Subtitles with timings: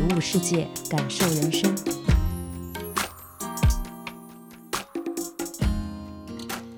[0.00, 1.70] 体悟世界，感受人生。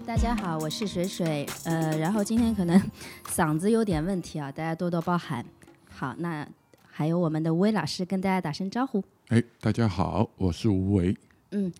[0.04, 2.82] 大家好，我是水水，呃，然后今天可能
[3.28, 5.46] 嗓子有点问题啊，大家多多包涵。
[5.88, 6.44] 好，那
[6.84, 9.00] 还有我们的吴伟老师跟大家打声招呼。
[9.28, 11.16] 哎，大家好，我是吴为。
[11.52, 11.72] 嗯，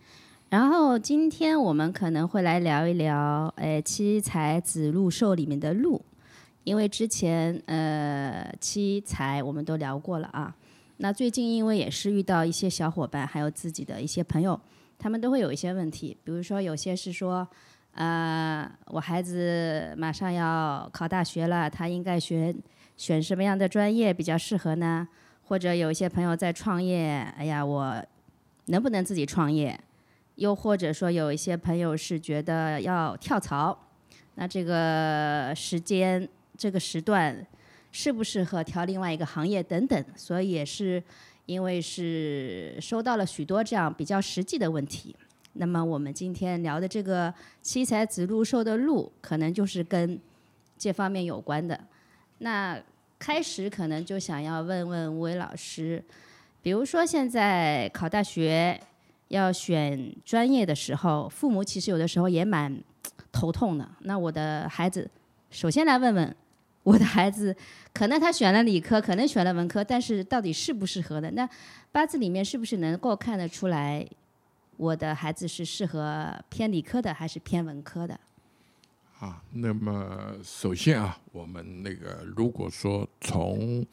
[0.49, 6.01] 然后今天我们可能会来聊一聊，哎，七彩子路兽里面的鹿，
[6.63, 10.55] 因为之前呃七彩我们都聊过了啊。
[11.02, 14.58] 那最近因为也是遇到一些小伙伴，还有自己的一些朋友，
[15.00, 17.47] 他们都会有一些问题，比如说有些是说，
[17.94, 22.56] 呃，我孩子马上要考大学了，他应该选
[22.97, 25.09] 选什么样的专业比较适合呢？
[25.42, 28.00] 或者有一些朋友在创业，哎呀，我
[28.66, 29.77] 能不能自己创业？
[30.37, 33.77] 又或者说有一些朋友是觉得要跳槽，
[34.37, 37.44] 那这个时间、这个时段
[37.93, 41.01] 适不适合调另外一个行业等等，所以也是
[41.47, 45.15] 因为是收到了许多这样比较实际的问题。
[45.53, 50.19] 那么我们今天聊的这个七彩子路寿的路，可能就是跟
[50.79, 51.79] 这方面有关的。
[52.39, 52.83] 那
[53.19, 56.03] 开始可能就想要问问吴伟老师，
[56.62, 58.81] 比如说现在考大学
[59.29, 62.83] 要选专业的时候，父母其实有的时候也蛮
[63.31, 63.87] 头痛的。
[64.01, 65.09] 那我的孩子，
[65.51, 66.37] 首先来问问
[66.83, 67.56] 我的孩子，
[67.94, 71.30] 可能他选了理科，可能选了文科，但是到底适不适合的？
[71.30, 71.48] 那
[71.92, 74.05] 八字里面是不是能够看得出来，
[74.77, 78.19] 我的孩子是适合偏理科的还是偏文科的？
[79.21, 83.87] 啊，那么首先啊，我们那个如果说从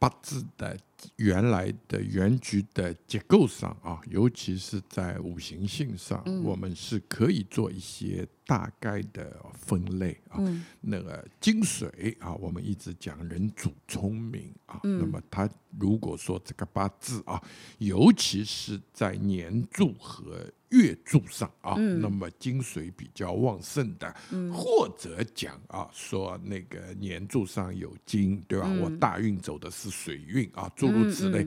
[0.00, 0.76] 八字的
[1.16, 10.40] 原来的原局的结构上啊，尤其是在五行性上，我们是可以做一些大概的分类啊。
[10.80, 15.46] 那个金水啊，我们一直讲人主聪明啊，那么他
[15.78, 17.40] 如果说这个八字啊，
[17.76, 24.14] 尤其是在年柱和月柱上啊，那么金水比较旺盛的，
[24.52, 28.68] 或者讲啊，说那个年柱上有金，对吧？
[28.80, 31.46] 我大运走的是水运啊，诸如此类。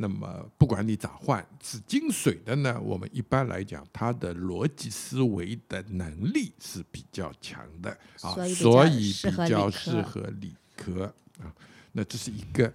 [0.00, 11.52] 那么不管你咋换，是金水的呢，我们一般来讲，它的逻辑思维的能力是比较强的啊，所以比较适合理科啊。
[11.92, 12.72] 那这是一个。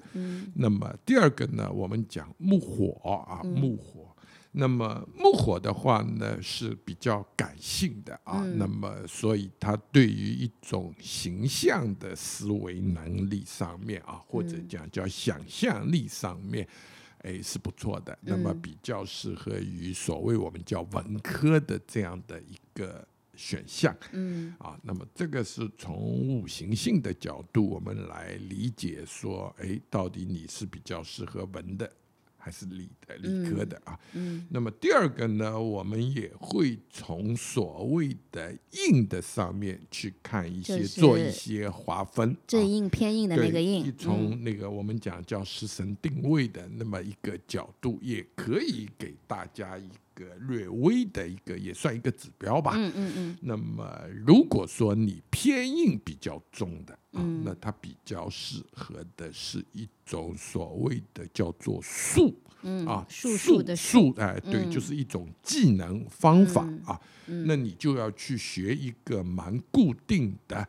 [0.53, 4.12] 那么第二个呢，我们讲木火啊，木火。
[4.55, 16.67] 那么木火的话呢是比较感性的啊，那么所以他对于一种形象的思维能力上面啊，或者讲叫想象力上面，
[17.23, 18.15] 哎是不错的。
[18.21, 23.95] 那么比较适合于所谓我们叫文科的这样的一个选项。
[24.11, 31.91] 嗯，啊，那么这个是从五行性的角度我们来理解说，哎，到底你是比较适合文的。
[32.43, 38.53] 还是理的理科的啊，嗯，那么第二个呢，我们也会从所谓的
[38.89, 52.73] 硬的上面去看一些，做一些划分，正硬偏硬的那个硬，从那个我们讲叫食神定位的那么一个角度，也可以给大家一个略微的一个，也算一个指标吧。
[52.75, 53.37] 嗯嗯嗯。
[53.41, 56.97] 那么如果说你偏硬比较重的。
[57.15, 66.99] 嗯，那它比较适合的是一种所谓的叫做术，嗯啊，术的术，哎，对，就是一种技能方法啊。
[67.27, 70.67] 那你就要去学一个蛮固定的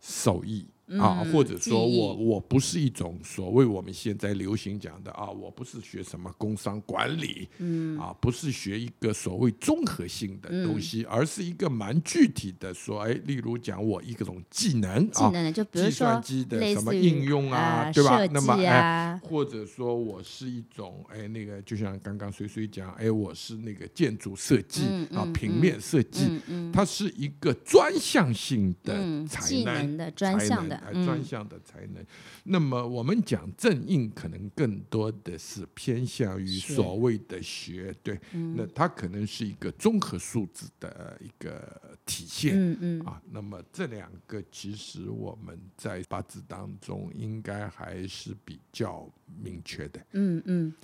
[0.00, 0.66] 手艺。
[0.98, 15.32] 啊，或者说我我不是一种所谓我们现在流行讲的啊，我不是学什么工商管理，嗯，啊，不是学一个所谓综合性的东西，而是一个蛮具体的说，哎，例如讲我一种技能啊，
[15.72, 18.26] 计算机的什么应用啊，对吧？
[18.26, 24.82] 那么哎，或者说我是一种哎那个，就像刚刚水水讲，哎，我是那个建筑设计
[25.14, 26.40] 啊，平面设计，
[26.70, 30.73] 它是一个专项性的才能的专项的。
[31.04, 32.04] 专项的才能。
[32.44, 42.54] 那么我们讲正印，可能更多的是偏向于所谓的学，对，嗯那它可能是一个综合素质的一个体现。
[42.56, 49.08] 嗯嗯啊，那么这两个其实我们在八字当中应该还是比较
[49.42, 50.00] 明确的。
[50.12, 50.74] 嗯嗯。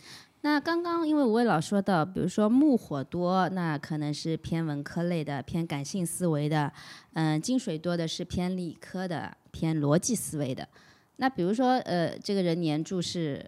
[0.42, 6.72] 那刚刚因为吴伟老说到，比如说木火多，那可能是偏文科类的，偏感性思维的；
[7.12, 10.66] 嗯、金水多的是偏理科的，偏逻辑思维的。
[11.16, 13.44] 那比如说，呃，这个人年柱是，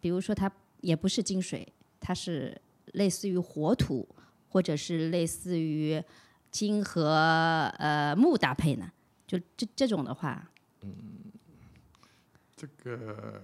[0.00, 0.52] 比如说他
[0.82, 1.66] 也不是金水，
[1.98, 2.60] 他是
[2.92, 4.06] 类似于火土，
[4.50, 6.02] 或者是类似于
[6.50, 8.92] 金和呃木搭配呢？
[9.26, 10.50] 就这这种的话，
[10.82, 10.92] 嗯
[12.54, 13.42] 这个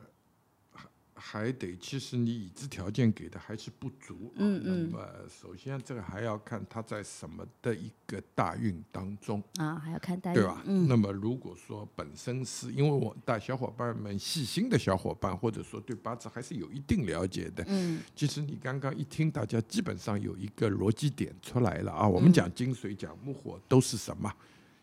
[1.20, 4.32] 还还得，其实你已知条件给的还是不足。
[4.34, 10.62] 啊嗯嗯那么首先这个还要看他在什么的一个大运当中，啊，还要看大运对吧？
[10.66, 22.08] 嗯那么如果说本身是因为我大小伙伴们细心的小伙伴，或者说对八字还是有一定了解的，嗯其实你刚刚一听，大家基本上有一个逻辑点出来了啊。
[22.08, 24.32] 我嗯们讲金水、讲木火都是什么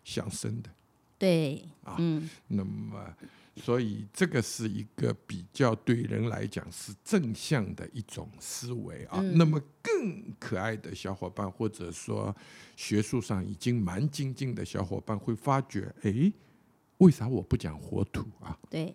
[0.04, 0.70] 相生的。
[1.20, 3.16] 对，啊嗯那么，
[3.60, 9.20] 所以这个是一个比较对人来讲是正向的一种思维啊。
[9.20, 12.36] 嗯那么更可爱的小伙伴，或者说
[12.76, 16.32] 学术上已经蛮精进的小伙伴，会发觉，哎，
[17.00, 18.58] 为啥我不讲火土啊？
[18.70, 18.94] 对，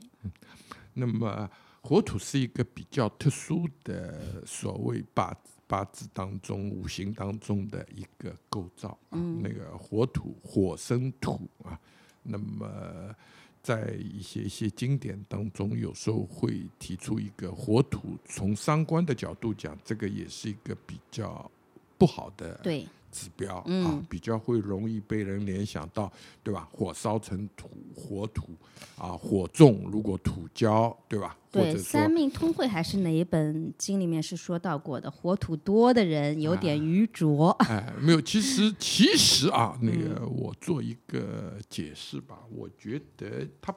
[0.95, 1.51] 那么
[1.81, 11.79] 火土是一个比较特殊的所谓八字八字当中五行当中的一个构造啊，那个火土火生土啊，
[12.23, 13.15] 那么。
[13.63, 21.49] 在一些一些经典当中，有时候会提出一个火土，从三观的角度讲，这个也是一个比较
[21.97, 26.11] 不好的对，指标啊嗯，比较会容易被人联想到，
[26.43, 26.67] 对吧？
[26.73, 28.49] 火烧成土，火土
[28.97, 31.37] 啊，火重如果土焦，对吧？
[31.53, 35.11] 或对，三，命通会还是哪一本经里面是说到过的？
[35.11, 37.51] 火土多的人有点愚拙。
[37.69, 43.75] 哎，没有，其实其实啊，那嗯个我做一个解释吧，我觉得它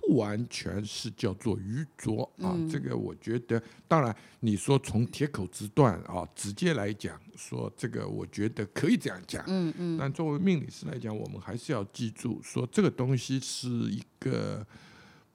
[0.00, 2.68] 不完全是叫做愚拙啊，嗯。
[2.68, 9.98] 这个我觉得，当然你说从铁口直断啊，直接来讲，说这个我觉得可以这样讲，嗯嗯。
[9.98, 14.66] 但作为命理师来讲，我们还是要记住，说这个东西是一个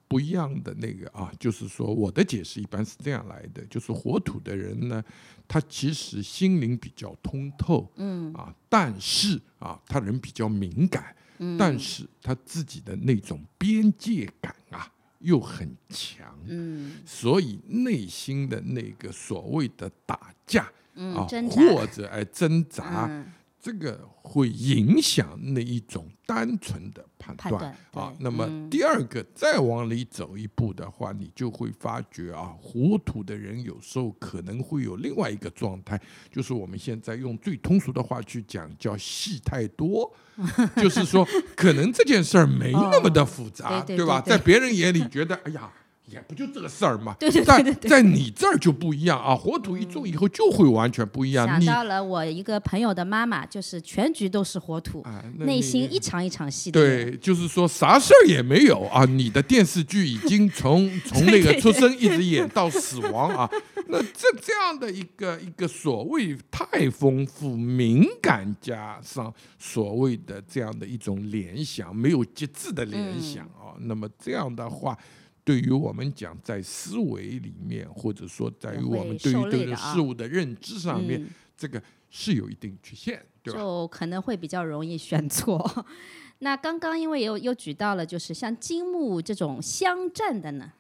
[0.08, 5.04] 不一样的那个啊，就是说我的解释一般是这样来的，就是火土的人呢，
[5.48, 8.34] 他其实心灵比较通透，嗯。
[8.34, 11.58] 啊，但是啊，他人比较敏感，嗯。
[11.58, 16.98] 但是他自己的那种边界感啊又很强，嗯。
[17.06, 20.64] 所以内心的那个所谓的打架
[20.96, 23.08] 啊，或者哎挣扎。
[23.10, 23.32] 嗯
[23.66, 28.14] 这个会影响那一种单纯的判断啊。
[28.20, 36.00] 那么嗯第二个，再往里走一步的话，你就会发觉啊，糊涂的人有时候可能会有另外一个状态，
[36.32, 40.14] 就是我们现在用最通俗的话去讲，叫戏太多。
[40.78, 44.22] 就是说，可能这件事儿没那么的复杂，哦对对吧？
[44.22, 45.72] 在别人眼里觉得，哎呀。
[46.08, 49.36] 也不就这个事儿嘛，对对对但对对在你这儿就不一样啊！
[49.36, 51.48] 火土一重以后就会完全不一样。
[51.48, 56.70] 想你到了我一个朋友的妈妈，就是全局都是火土，哎，内心一场一场戏。
[56.70, 59.04] 对，就是说啥事儿也没有啊！
[59.06, 63.50] 你的电视剧已经从 从那个出生一直演到死亡啊，
[63.90, 74.96] 那这这样的一个一个所谓太丰富、敏感加上所谓的这样的一种联想，没有节制的联想啊，那么这样的话。
[75.46, 83.60] 对于我们讲，在思维里面，或者说在于我们对于这个受累的啊事物的认知上面，嗯这个是有一定局限，对吧？
[83.60, 85.86] 就可能会比较容易选错。
[86.40, 90.74] 那刚刚因为又又举到了，就是像金木这种相战的呢，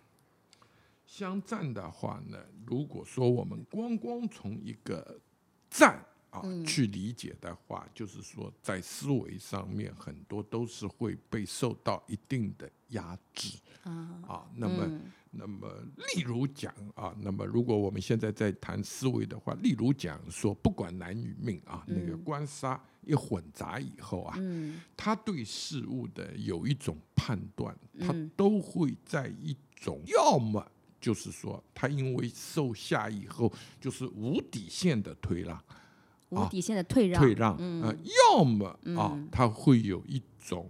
[1.06, 5.20] 相战的话呢，如果说我们光光从一个
[5.70, 6.04] 战
[6.42, 14.48] 啊、去理解的话，就是说在思维上面很多都是会被受到一定的压制啊。
[14.56, 15.00] 那么，
[15.32, 15.70] 那么
[16.16, 24.82] 例如讲啊，那么如果我们现在在谈思维的话，例如讲说，不管男女命啊，那个官杀一混杂以后啊，嗯。
[24.96, 28.30] 他对事物的有一种判断，他嗯。
[28.36, 30.66] 都会在一种要么
[31.00, 35.64] 就是说他因为受下以后就是无底线的推让
[36.36, 37.82] 无底线的退让，退让，嗯。
[37.82, 37.96] 呃，
[38.34, 40.70] 要么啊他会有一种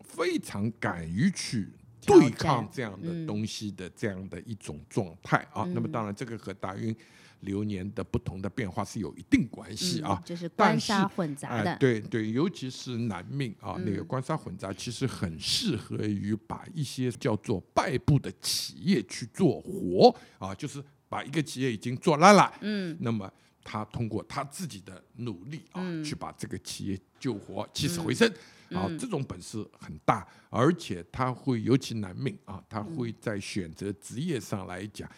[0.00, 1.68] 非常敢于去
[2.02, 5.64] 对抗这样的东西的这样的一种状态啊。
[5.74, 6.94] 那么当然，这个和大运
[7.40, 10.22] 流年的不同的变化是有一定关系啊嗯。
[10.24, 13.96] 就是官杀混杂哎、的，对对，尤其是男命啊，那嗯。
[13.96, 23.30] 个官杀混杂，其实很适合于把一些叫做败部的企业去做活啊，就是把一个企业已经做烂了，嗯，那么
[23.66, 28.32] 他通过他自己的努力啊，嗯去把这个企业救活、起死回生。
[28.70, 35.08] 啊，这种本事很大，而且他会尤其难命啊，他会在选择职业上来讲，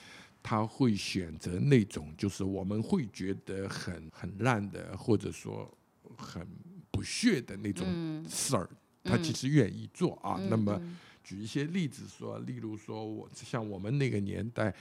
[0.43, 5.67] 他会选择那种就是我们会觉得很很烂的，或者说
[6.15, 6.47] 很
[6.91, 8.69] 不屑的那种事儿，
[9.03, 10.39] 他其实愿意做啊。
[10.51, 10.79] 那么
[11.25, 14.75] 举一些例子说，例如说我像我们那个年代。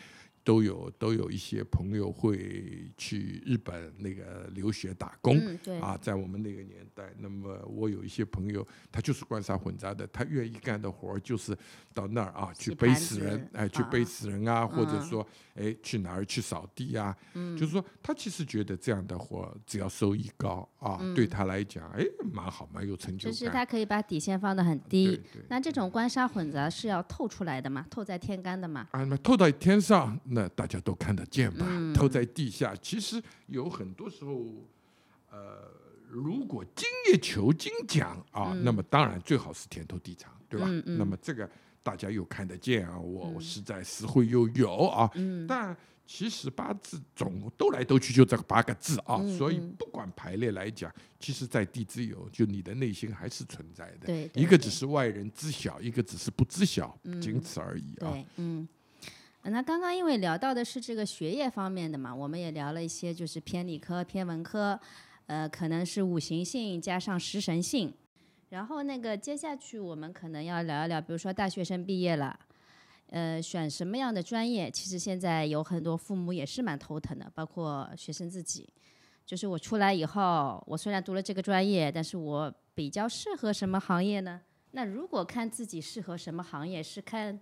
[0.48, 11.54] 都有都有一些朋友会去日本那个留学打工，嗯，对，啊，在我们那个年代，那么我有一些朋友，他就是官杀混杂的，他愿意干的活儿就是
[11.94, 23.34] 到那儿啊去背死人，哎，去啊背死人啊，或者嗯说哎去哪儿去扫地啊，就是说他其实觉得这样的活只要收益高啊，对他来讲，哎，蛮好，蛮有成就感。
[23.34, 25.20] 就是他可以把底线放得很低。
[25.50, 27.86] 那这种官杀混杂是要透出来的嘛？
[27.90, 28.88] 透在天干的嘛？
[28.92, 31.66] 啊，那透在天上，那大家都看得见吧？
[31.68, 34.46] 嗯透在地下，其实有很多时候，
[35.32, 35.72] 呃，
[36.08, 40.68] 如果精益求精讲啊，那么当然最好是天头地长，对吧？
[40.86, 41.50] 那么这个
[41.82, 45.76] 大家又看得见啊，我我实在实惠又有啊，嗯但。
[46.10, 50.90] 其实八字总兜来兜去就这八个字啊，嗯所以不管排列来讲，
[51.20, 54.06] 其实在地之有，就你的内心还是存在的。
[54.06, 58.26] 对，一个只是外人知晓，一个只是不知晓，仅此而已啊。
[58.38, 58.66] 嗯。
[59.50, 64.80] 那刚刚因为聊到的是这个学业方面的嘛，我们也聊了一些就是偏理科、偏文科，
[65.28, 67.94] 呃，可能是五行性加上食神性。
[68.50, 72.38] 然后那个接下去我们可能要聊一聊，比如说大学生毕业了，
[73.10, 74.72] 呃，选什么样的专业？
[74.72, 78.68] 其实现在有很多父母也是蛮头疼的，包括学生自己。
[79.26, 84.42] 就是我出来以后，我虽然读了这个专业，但是我比较适合什么行业呢？
[84.72, 87.38] 那如果看自己适合什么行业，是看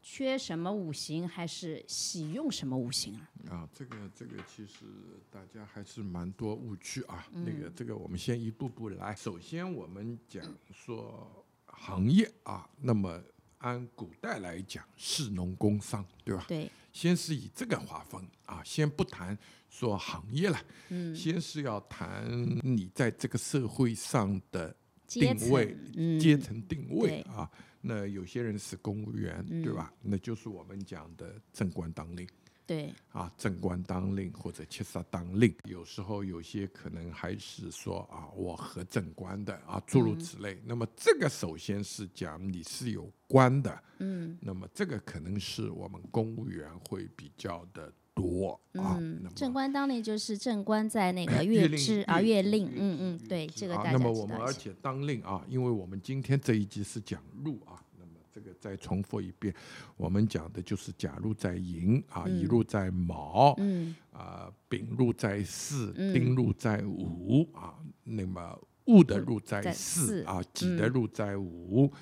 [0.00, 3.28] 缺什么五行，还是喜用什么五行啊？
[3.50, 4.84] 啊，这个这个其实
[5.30, 7.26] 大家还是蛮多误区啊。
[7.32, 9.14] 嗯那个这个我们先一步步来。
[9.14, 13.22] 首先我们讲说行业啊，那么
[13.58, 16.44] 按古代来讲，士农工商，对吧？
[16.48, 19.36] 对，先是以这个划分啊，先不谈
[19.68, 22.30] 说行业了，嗯，先是要谈
[22.62, 24.74] 你在这个社会上的
[25.06, 27.50] 定位层，嗯，阶层定位对啊。
[27.80, 29.92] 那有些人是公务员，对吧？
[30.02, 32.28] 那就是我们讲的正官当令。
[32.66, 40.60] 对，啊，正官当令或者七杀当令，有时候有些可能还是说啊，我和正官的啊，诸如此类。
[40.66, 48.98] 那么这个首先是讲你是有官的，嗯，那么这个可能是我们公务员会比较的多啊。
[49.36, 54.36] 正官当令就是正官在那个 月令支啊，月月令，嗯嗯，对，这个大家那么我们。
[54.38, 59.54] 而且当令啊，因为我们今天这一集是讲入啊，那么这个再重复一遍，
[59.96, 71.92] 我们讲的就是甲入在寅啊，乙入在卯，嗯啊，丙入在巳，嗯丁入在午啊，那么戊的入在在巳巳啊，己的入在午。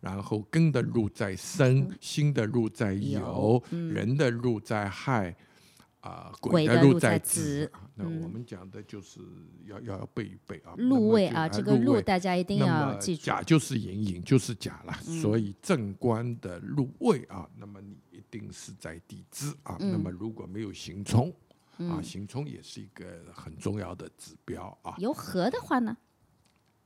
[0.00, 5.34] 然后庚的入在申，辛的入在酉，人的入在亥，
[6.04, 9.20] 啊，癸的入的入在子那我们讲的就是
[9.64, 10.74] 要要要背一背啊。
[10.76, 13.24] 那禄么就位啊，这个禄禄位大家一定要记住。
[13.24, 19.78] 甲就是寅，寅就是甲了，所以正官的入位啊，那么你一定是在地支啊。
[19.80, 21.34] 那么如果没有行冲
[21.78, 24.94] 啊，行冲也是一个很重要的指标啊。
[24.98, 25.96] 有合的话呢，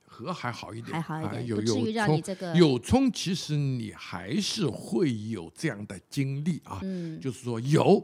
[0.07, 6.79] 合还好一点，还好一啊点，有有冲这个有冲，其实你还是会有这样的经历啊。
[6.85, 8.01] 嗯就是说有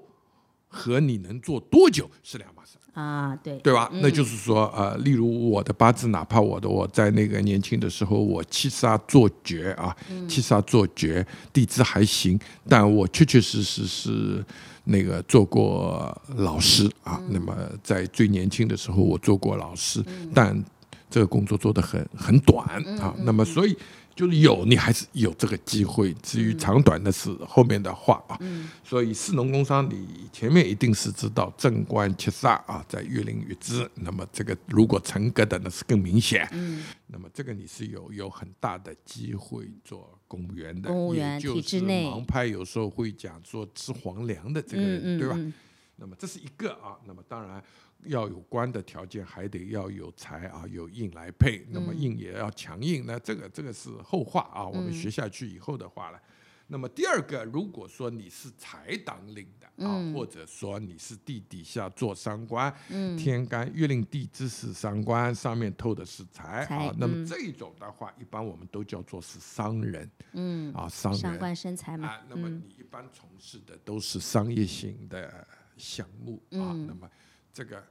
[0.74, 2.72] 和你能做多久是两码事。
[2.94, 3.90] 啊，对对吧？
[3.94, 9.96] 那就是说，呃，例如我的八字，哪怕我的我在那个年轻的时候，我七杀做绝啊，
[10.28, 12.38] 七杀做绝，地支还行，
[12.68, 14.44] 但我确确实实是
[14.84, 17.20] 那个做过老师啊。
[17.30, 17.52] 那么
[17.82, 20.00] 在最年轻的时候，我做过老师，
[20.32, 20.64] 但
[21.10, 22.64] 这个工作做得很很短
[23.00, 23.12] 啊。
[23.24, 23.76] 那么所以
[24.14, 26.14] 就是有，你还是有这个机会。
[26.22, 28.38] 至于长短的是后面的话啊。
[28.84, 33.90] 所以士农工商，你前面一定是知道正官七煞啊，在月令月支。
[33.96, 36.48] 那么这个如果成格的，那是更明显。
[36.52, 45.34] 嗯那么这个你是有有很大的机会做公务员的，公务员也就是体制内盲派有时候会讲说吃皇粮的这个人，嗯嗯对吧？
[45.36, 45.52] 嗯
[45.96, 47.62] 那么这是一个啊，那么当然
[48.06, 51.64] 要有官的条件，还得要有财啊，有印来配。
[51.70, 56.20] 那么印也要强硬，那这个这个是后话啊，我们学下去以后的话了。
[56.66, 60.14] 那么第二个，如果说你是财当令的啊，嗯。
[60.14, 63.14] 或者说你是地底下做三官，嗯。
[63.18, 67.26] 天干月令地支是三官，上面透的是财财啊，那么嗯。
[67.26, 71.20] 这种的话，一般我们都叫做是商人嗯，啊，商人。
[71.20, 72.62] 上官生财嘛啊，，那么嗯。
[72.66, 75.46] 你一般从事的都是商业型的
[75.76, 76.86] 项目啊，嗯。
[76.86, 77.08] 那么
[77.52, 77.84] 这个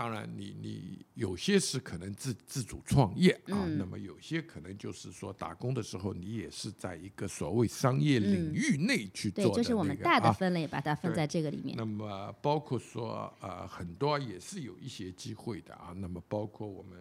[0.00, 10.32] 当然你你有些是可能自自主创业啊，嗯那么有些可能就是说打工的时候你也是在一个所谓商业领域内去做嗯对，的就是我们大的啊。
[10.32, 11.76] 分类，把它分在这个里面。
[11.76, 16.98] 那么包括说呃很多也是有一些机会的啊，那么包括我们。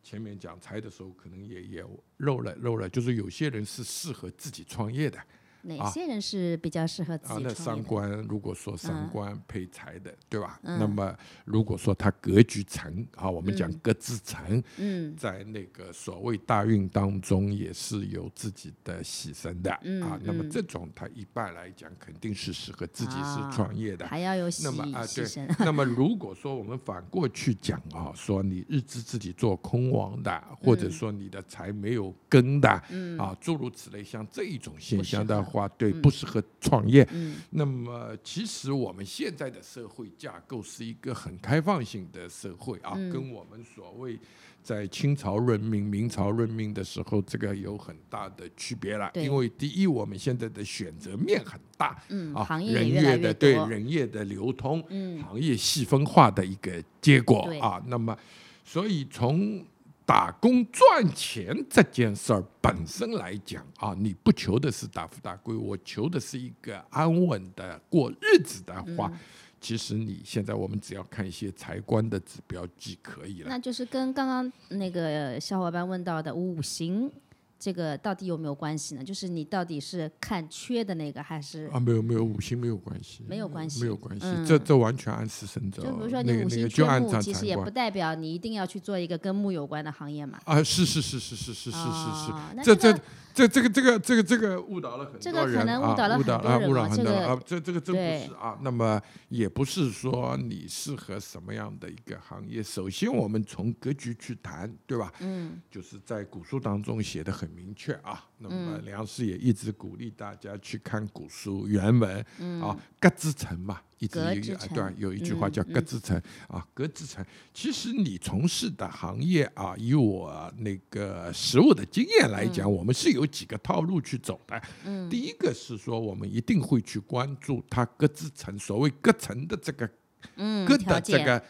[0.00, 1.84] 前面讲财的时候，可能也也
[2.18, 5.18] 漏了漏了，就是有些人是适合自己创业的，
[5.62, 7.82] 哪些人是比较适合自啊，那己创业的？
[7.82, 10.58] 三观如果说三嗯官配财的，对吧？
[10.62, 20.18] 嗯那么如果说他格局成啊，我们讲嗯格子成，嗯在那个所谓大运当中也是有自己的喜神的、嗯啊。
[20.22, 24.06] 那么嗯这种他一般来讲肯定是适合自己啊是创业的。
[24.06, 37.08] 还要有牺那么啊，对。，那么如果说我们反过去讲啊，说你日支自己做空亡的，或者嗯说你的财没有根的，嗯啊，诸如此类，像这一种现象的话，对，嗯不适合创业。
[37.12, 44.18] 嗯那么，其实我们现在的社会架构是一个很开放性的社会啊，嗯跟我们所谓
[44.62, 49.10] 在清朝任命、明朝任命的时候，这个有很大的区别了。
[49.14, 53.54] 对因为第一，我们现在的选择面很大嗯，啊，行业人业的对。
[53.68, 57.82] 人业的流通，嗯行业细分化的一个结果啊。
[57.86, 58.16] 那么，
[58.64, 59.64] 所以从
[60.08, 69.18] 打工赚钱这件事儿本身来讲啊，你不求的是大富大贵，我求的是一个安稳的过日子的话，嗯
[69.60, 73.48] 其实你现在我们只要看一些财官的指标即可以了。
[73.50, 77.10] 那就是跟刚刚那个小伙伴问到的五行，
[77.58, 79.02] 这个到底有没有关系呢？
[79.02, 83.80] 就是你到底是看缺的那个，还是啊，没有没有，五行没有关系，没有关系？
[83.80, 85.82] 没有关系，嗯这这完全按时生走。
[85.82, 90.38] 就比如说那个那你五行缺个就按木，照其实也不代表你一定要去做一个跟木有关的行业嘛。
[90.44, 93.00] 啊，是是是是是是是是是，哦这这个
[93.38, 98.58] 这这个这个这个这个误导了很这个可多人啊，能误导了误导啊，很多人误导哦这个很多人啊，这这个真不是啊。
[98.62, 102.60] 那么也不是说你适合什么样的一个行业。
[102.60, 105.12] 首先，我们从格局去谈，对吧？
[105.20, 108.24] 嗯就是在古书当中写的很明确啊。
[108.38, 108.84] 那么嗯。
[108.84, 112.60] 梁氏也一直鼓励大家去看古书原文嗯。
[112.62, 117.24] 啊，格之成嘛，一直有一格之成个对有一句话嗯叫格之成啊，格之成。
[117.52, 124.60] 其实你从事的行业啊，以我那个实务的经验来讲，我们是有几个套路去走的。
[124.84, 125.08] 嗯。
[125.10, 129.88] 第一个是说，我们一定会去关注它各之层，所谓各层的这个
[130.36, 131.18] 嗯，各条件。
[131.18, 131.44] 的这个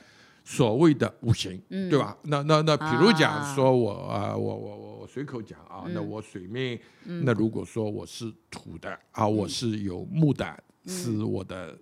[0.50, 1.90] 所谓的五行，嗯。
[1.90, 2.16] 对吧？
[2.22, 3.54] 那那那，比如讲啊。
[3.54, 6.08] 说我啊，我我我我随口讲啊，那嗯。
[6.08, 9.48] 我水命，那如果说我是土的啊，我嗯。
[9.50, 11.76] 是有木的，是我的。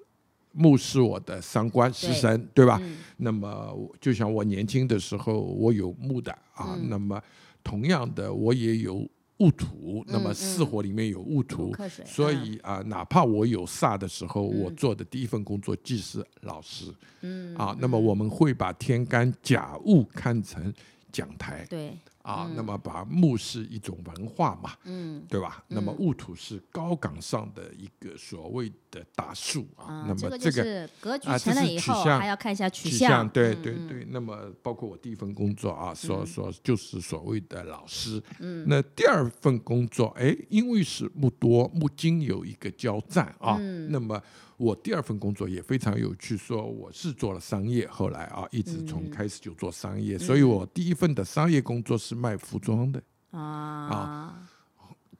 [0.58, 2.80] 木是我的三官食对神，对吧？
[2.82, 2.96] 嗯。
[3.18, 6.88] 那么就像我年轻的时候，我有木的啊，嗯。
[6.88, 7.22] 那么
[7.62, 9.06] 同样的我也有
[9.38, 10.34] 戊土，那么嗯。
[10.34, 12.46] 四火里面有戊土，所嗯。
[12.46, 20.72] 以啊，哪怕我有煞的时候，我做的第一份工作既是老师，嗯啊，那么我们会把天干甲戊看成
[21.12, 21.96] 讲台对，
[22.26, 25.62] 啊，那么把木是一种文化嘛，嗯对吧？
[25.68, 33.28] 那么戊土是高岗上的一个所谓的大树啊啊，，那么这个格局啊这是成了以后，取向还要看一下取取向。
[33.28, 34.04] 对对对。
[34.10, 38.20] 那么包括我第一份工作啊，所嗯所就是所谓的老师。
[38.40, 38.64] 嗯。
[38.66, 44.20] 那第二份工作，哎，因为是木多木金有一个交战啊，嗯那么
[44.56, 54.48] 我第二份工作也非常有趣，说我是做了商业，后来啊一直从嗯开始就做商业，所以我第一份的商业工作是卖服装的，啊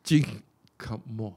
[0.02, 0.24] 金
[0.76, 1.36] 可墨。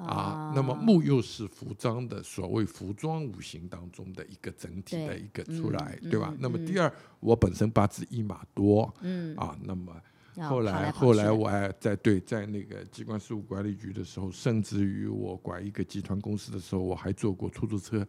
[0.00, 6.38] 啊，那么木又是服装的所谓服装五行当中的一个整体的一个出来，嗯对吧嗯？
[6.40, 9.92] 那么第二，我本身八字一马多嗯，啊，那么
[10.36, 18.06] 要后跑来跑后来我还在对在那个机关事务管理局的时候，甚至于我管一个集团公司的时候，我还做过出租车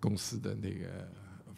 [0.00, 1.08] 公司的那个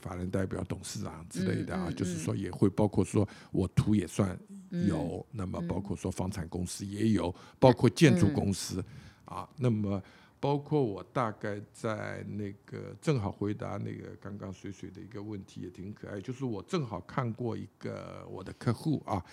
[0.03, 4.39] 法人代表、董事长之类的啊，就是说也会包括说我图也算
[4.71, 8.85] 嗯有，那么包括说房产公司也有，包括建筑嗯公司
[9.25, 10.03] 啊，那么。
[10.43, 19.25] 包括我大概在那个正好回答那个刚刚水水的一个问题也挺可爱，就是我正好看过一个我的客户啊，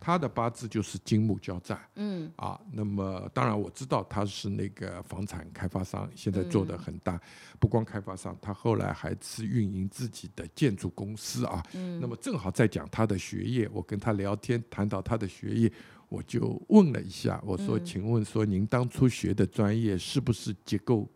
[0.00, 2.58] 他的八字就是金木交战嗯啊。
[2.72, 7.20] 那么当然我知道他是那个房产开发商，现在做的很大，
[7.58, 11.62] 不光开发商，他后来还是运营自己的建筑公司啊。
[11.74, 15.70] 嗯那么正好在讲他的学业，我跟他聊天谈到他的学业，
[16.08, 21.06] 我就问了一下，我说：“嗯请问说您当初学的专业是不是结构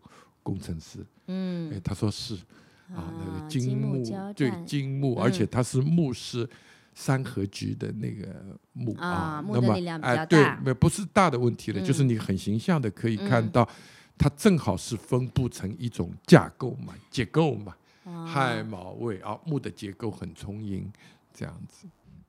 [0.43, 2.35] 工程师？”嗯哎，他说是
[2.93, 6.47] 啊，那个金金木对交战金木，嗯而且他是木是
[6.95, 13.69] 三合局的那个木啊木那么哎对，没不是大的问题了，就是嗯你很形象的可以看嗯到，
[14.17, 20.89] 它正好是分布成一种架构嘛，结构嘛，哦亥卯未啊，木的结构很充盈，
[21.33, 21.85] 这样子。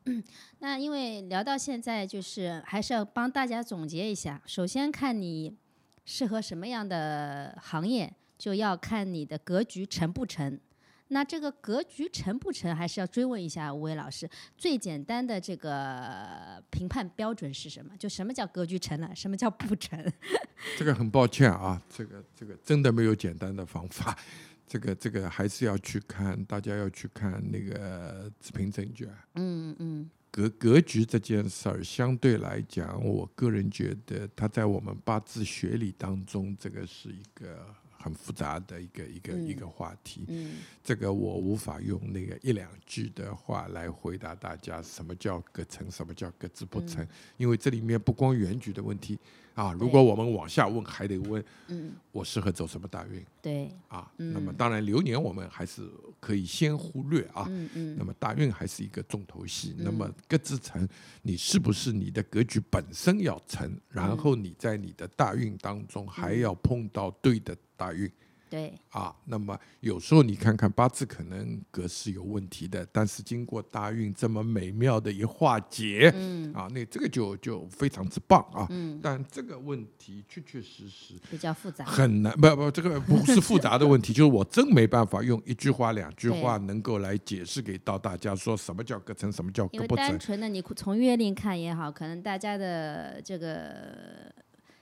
[0.58, 4.42] 那因为聊到现在，就是还是要帮大家总结一下。
[4.46, 5.56] 首先看你
[6.04, 10.58] 适合什么样的行业，就要看你的格局成不成。
[11.08, 14.28] 那这个格局成不成，还是要追问一下吴伟老师。
[14.56, 17.96] 最简单的这个评判标准是什么？
[17.96, 19.98] 就什么叫格局成了，什么叫不成？
[20.76, 24.18] 这个很抱歉啊，这个这个真的没有简单的方法，
[24.66, 29.08] 这个这个还是要去看，大家要去看那个自评证券。
[29.34, 37.64] 嗯嗯格格局这件事儿，相对来讲，我个人觉得它在我们八字学理当中，这个是一个
[38.06, 40.24] 很复杂的一个一个、一个话题。
[40.28, 47.04] 嗯这个我无法用那个一两句的话来回答大家，什么叫格成，什么叫格字不成，
[47.36, 49.18] 因为这里面不光原局的问题
[49.56, 54.12] 啊，如果我们往下问，还得问嗯，我适合走什么大运对，啊。
[54.18, 55.90] 那么当然流年我们还是
[56.20, 57.46] 可以先忽略啊。
[57.48, 59.74] 嗯嗯那么大运还是一个重头戏。
[59.78, 60.86] 那么各自成，
[61.22, 68.12] 你是不是你的格局本身要成，然后你在你的大运当中还要碰到对的大运
[68.48, 69.14] 对，啊？
[69.24, 78.66] 那么有时候你看看八字可能格式有问题的，但是经过大运这么美妙的一化解，嗯啊，那这个就就非常之棒啊。
[78.70, 81.84] 嗯，但这个问题确确实实比较复杂。
[81.84, 90.08] 很难，不不，这个不是复杂的问题，就是我真没办法用一句话、两句话能够来解释给到大家，说什么叫隔层，什么叫因为格不成。
[90.08, 94.32] 单纯的你从月令看也好，可能大家的这个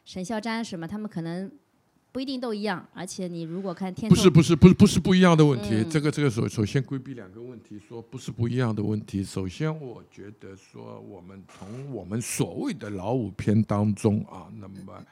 [0.04, 1.50] 神肖占什么，他们可能
[2.14, 2.86] 不一定都一样。
[2.94, 9.24] 而且你如果看天不是不是不是不是不一样的问题，嗯这个这个首首先规避两个问题，说不是不一样的问题。
[9.24, 15.04] 首先，我觉得说我们从我们所谓的老五篇当中啊，那么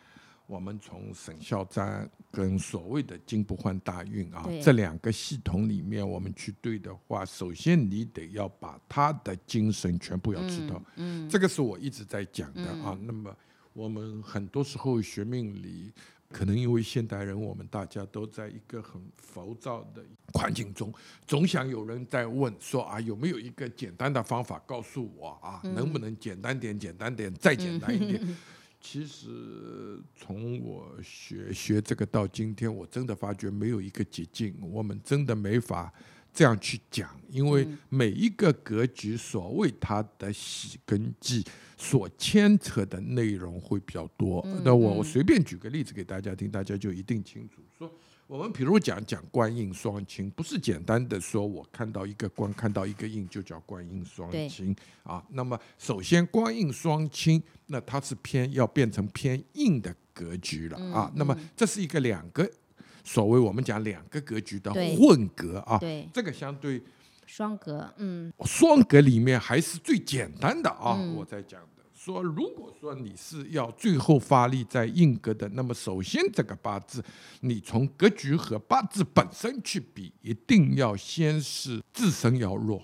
[0.46, 10.80] 我们从沈孝瞻跟所谓的金不换大运啊这两个系统里面，我们去对的话，首先你得要把他的精神全部要知道。
[10.94, 12.96] 嗯这个是我一直在讲的啊。
[13.02, 13.36] 那么
[13.72, 15.90] 我们很多时候学命理，
[16.32, 20.92] 可能因为现代人，我们大家都在一个很浮躁的环境中，
[21.26, 28.36] 总想有人在问说啊，有没有一个简单的方法告诉我啊，能不能简单点、简单点、再简单一点？
[28.80, 35.92] 其实从我学学这个到今天，我真的发觉没有一个捷径，我们真的没法
[36.34, 41.44] 这样去讲，因为每一个格局所谓它的喜跟忌
[41.82, 44.46] 所牵扯的内容会比较多。
[44.62, 47.60] 那我我随便举个例子给大家听，大家就一定清楚。
[47.76, 47.92] 说
[48.28, 55.20] 我们比如讲讲官印双亲，不是简单的说我看到一个官，看到一个印就叫官印双对亲啊。
[55.30, 61.10] 那么首先官印双亲，那它是偏要变成偏硬的格局了啊。
[61.16, 62.48] 那么这是一个两个
[63.02, 65.78] 所谓我们讲两个格局的混格啊。
[65.78, 66.80] 对，这个相对
[67.26, 71.68] 双格，嗯双格里面还是最简单的啊，嗯我在讲的。
[72.04, 77.00] 说，如果说你是要最后发力在硬格的，那么首先这个八字，
[77.42, 82.82] 你从格局和八字本身去比，一定要先是自身要弱。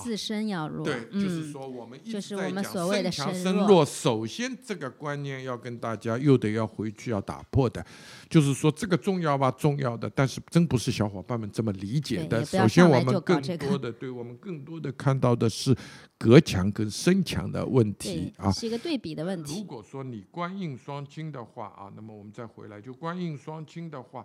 [0.00, 3.84] 自身要弱，对，就是嗯说我们一就是直在讲我们所谓的身强身弱。
[3.84, 7.84] 首先，这个观念要跟大家又得要回去要打破的，
[8.30, 12.44] 就是说这个重要吧，重要的，但是真不是小伙伴们这么理解的。
[12.44, 15.76] 首先，我们更多的，对我们更多的看到的是
[16.16, 18.50] 隔强跟身强的问题，啊。
[18.52, 19.64] 是一个对比的问题如。
[19.64, 24.24] 果说你官印双亲的话啊，那么我们再回来，就官印双亲的话，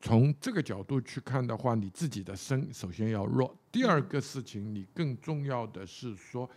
[0.00, 3.56] 从这个角度去看的话，你自己的身首先要弱。
[3.72, 6.48] 第二个事情，你更重要的是说，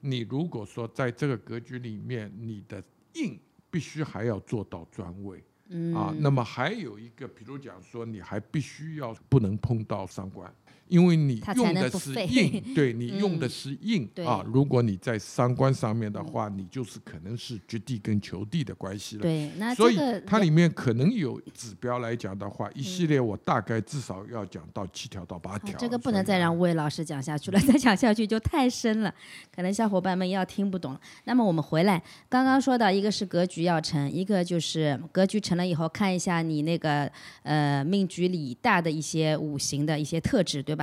[0.00, 2.82] 你如果说在这个格局里面，你的
[3.14, 3.38] 硬
[3.70, 5.42] 必须还要做到专位。
[5.70, 10.50] 嗯啊，那么还有一个，比如讲说，你还必须要不能碰到三官，
[10.88, 14.44] 因为你用的是能不废印， 对你用的嗯是印、对啊。
[14.46, 19.22] 如果你在三观上面的话，你就是可能是绝地跟求地的关系了。
[19.22, 25.76] 对，那所以它里面可能有指标来讲的话，一系嗯列我大概至少要讲到七条到八条。
[25.78, 29.14] 这个不能再让吴伟老师讲下去了， 再讲下去就太深了，
[29.54, 31.00] 可能小伙伴们要听不懂了。
[31.24, 37.10] 那么我们回来，刚刚说到一个是格局要成，一个就是格局成了以后，看一下你那个
[37.42, 40.77] 呃命局里大的一些五行的一些特质，对吧？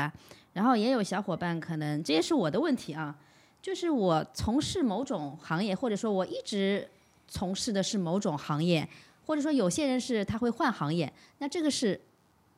[0.54, 3.16] 然后也有小伙伴可能这也是我的问题啊，
[3.62, 6.88] 就是我从事某种行业，或者说我一直
[7.28, 8.88] 从事的是某种行业，
[9.26, 12.00] 或者说有些人是他会换行业，那这个是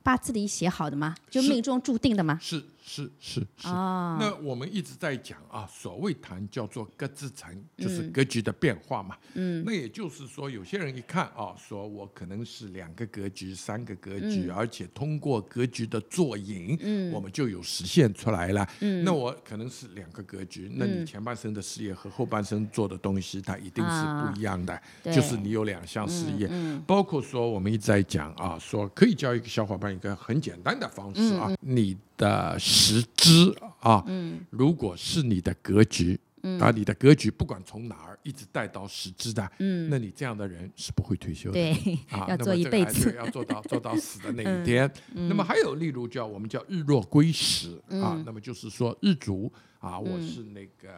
[0.03, 1.15] 八字里写好的吗？
[1.29, 2.37] 就命中注定的吗？
[2.41, 3.45] 是是是是。
[3.63, 9.17] 啊，那我们一直在讲啊，所谓谈叫做格之成，就是格局的变化嘛。
[9.33, 17.11] 嗯，那也就是说，有些人一看啊，说我可能是两个格局、三个格局，而且通过格局的做引，嗯。
[17.11, 18.65] 我们就有实现出来了。
[18.79, 19.03] 嗯。
[19.03, 24.81] 那我可能是两个格局，那你前半生的事业和后半生做的东西，它一定是不一样的。
[25.03, 25.13] 对。
[25.13, 34.03] 就是你有两项事业，嗯包括说我们一直在讲啊，说可以教一个小伙伴一个很简单的方式啊，你的实质啊，
[34.49, 36.19] 如果是你的格局。
[36.61, 41.53] 啊，你的格局不管从哪儿一直带到实质的，嗯，那你这样的人是不会退休的。
[41.53, 41.73] 对，
[42.09, 44.89] 啊， 要那么这个还做一辈子要做到 做到死的那一天。
[45.13, 50.89] 那么还有例如叫我们叫日落归时嗯啊，那么就是说日主啊，我是那个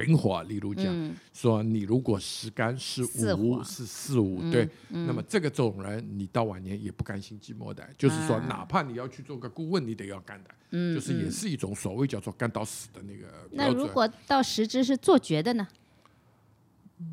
[0.00, 3.02] 丙火，例如讲说你如果十干是
[3.36, 8.46] 五是四五，对，那么这个种人你到晚年也不甘心寂寞的，就是说啊。
[8.48, 10.50] 哪怕你要去做个顾问，你得要干的，
[10.94, 13.68] 就是也是一种所谓叫做干到死的那个嗯那。
[13.68, 15.68] 如果到十支是做绝的呢？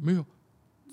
[0.01, 0.25] 没有，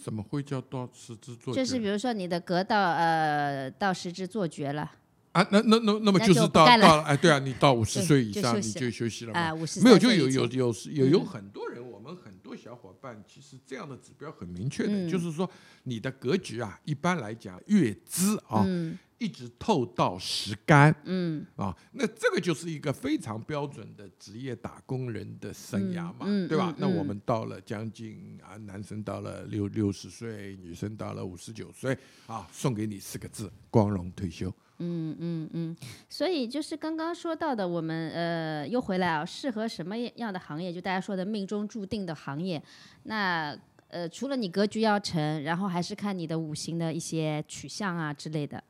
[0.03, 4.93] 怎么会叫到十之做就是比如说你的格到呃到十支做绝了，
[5.35, 9.41] 啊，那那那那么就是到到了哎，对啊，你到五十 岁以上你就休息了嘛。
[9.41, 15.51] 啊，五十没有，就有有有有有很多人，我们很多小伙伴其实这样的指标很明确的，嗯就是说
[15.83, 26.71] 你的格局啊，一般来讲月资啊，嗯一直透到实干嗯啊，那这个就是一个非常标准的职业打工人的生涯嘛，嗯嗯对吧？
[26.71, 31.97] 嗯那我们到了将近啊，男生到了六六十岁，女生到了五十九岁
[32.27, 34.53] 啊，送给你四个字：光荣退休。
[34.79, 35.77] 嗯嗯嗯，
[36.09, 40.73] 所以就是刚刚说到的，我们呃又回来啊，适合什么样的行业？
[40.73, 42.61] 就大家说的命中注定的行业，
[43.05, 43.57] 那
[43.89, 48.63] 呃除了你格局要成，然后还是看你的五行的一些取向啊之类的。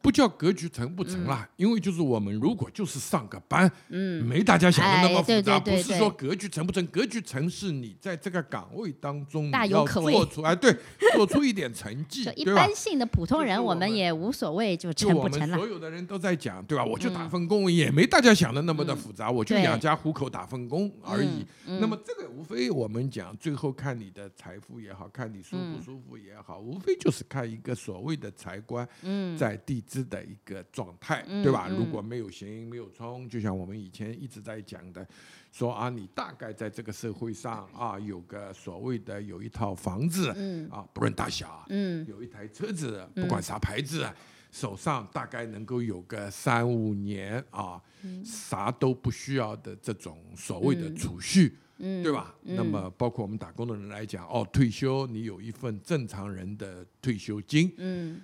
[0.00, 10.76] 不叫格局成不成啦，因为就是我们如果就是上个班，嗯，没大家想的那么复杂，不是说格局成不成，格局成是你在这个岗位当中大你要有可为做出哎，对，
[11.14, 12.68] 做出一点成 绩就，一般？
[12.74, 15.56] 性的普通人，我们也无所谓，就成不成了。
[15.56, 16.84] 所有的人都在讲，对吧？
[16.84, 21.46] 我就打份工，也没大家想的那么的复杂，我就养家糊口打份工而已。
[21.66, 31.68] 嗯那么这个无非我们讲，最后看你的财富也好看你舒嗯不舒服也好，无非就是看一个所谓的财官嗯在地支的一个状态，对吧？
[31.68, 35.06] 如果没有刑没有冲，就像我们以前一直在讲的，
[35.52, 40.30] 说啊，你大概在这个社会上啊，有个所谓的有一套房子，
[40.70, 42.06] 啊，不论大小，嗯。
[42.08, 44.08] 有一台车子，不管啥牌子，
[44.50, 48.24] 手上大概能够有个三五年啊，嗯。
[48.24, 52.02] 啥都不需要的这种所谓的储蓄，嗯。
[52.02, 52.34] 对吧？
[52.42, 58.20] 那么包括我们打工的人来讲，哦，退休你有一份正常人的退休金，嗯，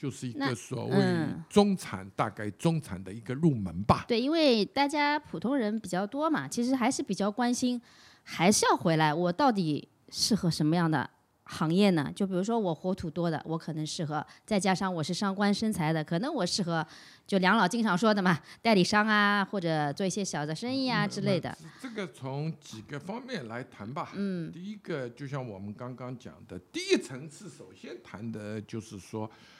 [0.00, 4.06] 就是一个所谓嗯中产，大概中产的一个入门吧。
[4.08, 7.78] 对，因为大家普通人比较多嘛，其实还是比较关心，
[8.22, 11.10] 还是要回来，我到底适合什么样的
[11.44, 12.10] 行业呢？
[12.16, 16.86] 就比如说我火土多的，我可能适合；再加上我是上官生财的，可能我适合
[17.26, 21.54] 就梁老经常说的嘛，代理商啊，或者做一些小的生意啊之类的。
[21.78, 24.12] 这个从几个方面来谈吧。
[24.14, 29.59] 嗯，第一个就像我们刚刚讲的，第一层次首先谈的就是说，如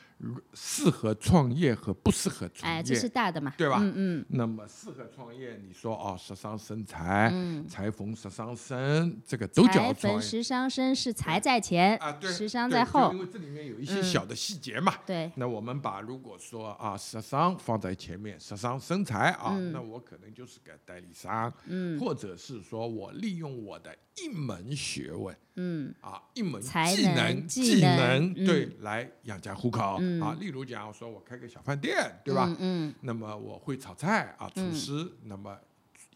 [0.54, 3.52] 适合创业和不适合创业，哎，这是大的嘛。
[3.56, 3.78] 对吧？
[3.80, 4.26] 嗯嗯。
[4.28, 7.66] 那么适合创业，你说哦，十伤生财，嗯。
[7.66, 10.18] 财逢十伤生，这个都叫财创业。
[10.18, 13.12] 逢时伤身是财在前，啊，对，时伤对就在后。
[13.12, 13.20] 嗯因。
[13.20, 14.94] 为这里面有一些小的细节嘛。
[15.06, 19.72] 对，那我们把如果说啊，十伤放在前面，十伤生财啊，嗯。
[19.72, 30.34] 那我可能就是个代理商，嗯，或者是说我利用我的一门学问，嗯啊，一门技能技技能嗯对，来养家糊口啊。
[30.40, 32.48] 例如讲，说我开个小饭店，对吧？
[32.58, 35.54] 嗯那么我会炒菜啊，厨师，那么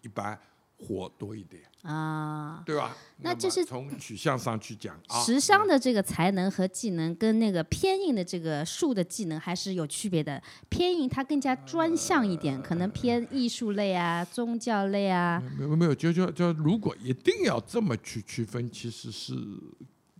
[0.00, 0.38] 一般
[0.84, 2.62] 活多一点，嗯啊。
[2.66, 2.96] 对吧？
[3.22, 10.42] 那就是从取向上去讲啊，时尚的这个才能和技能跟那个偏硬的这个术的技能还是有区别的。
[10.68, 15.42] 偏硬它更加专项一点，可能偏艺术类啊、宗教类啊。
[15.58, 19.34] 没有没有，就就就如果一定要这么去区分，其实是